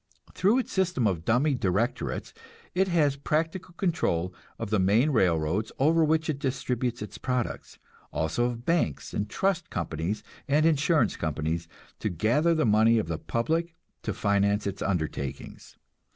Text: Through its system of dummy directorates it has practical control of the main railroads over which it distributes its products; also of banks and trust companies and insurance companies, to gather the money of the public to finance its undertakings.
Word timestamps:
Through 0.33 0.57
its 0.57 0.73
system 0.73 1.05
of 1.05 1.25
dummy 1.25 1.53
directorates 1.53 2.33
it 2.73 2.87
has 2.87 3.17
practical 3.17 3.75
control 3.75 4.33
of 4.57 4.71
the 4.71 4.79
main 4.79 5.11
railroads 5.11 5.71
over 5.77 6.03
which 6.03 6.27
it 6.27 6.39
distributes 6.39 7.03
its 7.03 7.19
products; 7.19 7.77
also 8.11 8.45
of 8.45 8.65
banks 8.65 9.13
and 9.13 9.29
trust 9.29 9.69
companies 9.69 10.23
and 10.47 10.65
insurance 10.65 11.15
companies, 11.15 11.67
to 11.99 12.09
gather 12.09 12.55
the 12.55 12.65
money 12.65 12.97
of 12.97 13.09
the 13.09 13.19
public 13.19 13.75
to 14.01 14.11
finance 14.11 14.65
its 14.65 14.81
undertakings. 14.81 15.77